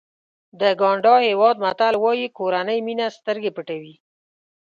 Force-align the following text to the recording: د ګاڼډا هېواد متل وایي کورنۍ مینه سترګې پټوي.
د 0.59 0.61
ګاڼډا 0.81 1.15
هېواد 1.27 1.55
متل 1.63 1.95
وایي 2.03 2.27
کورنۍ 2.37 2.79
مینه 2.85 3.07
سترګې 3.17 3.51
پټوي. 3.55 3.95